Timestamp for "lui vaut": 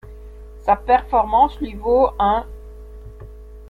1.59-2.09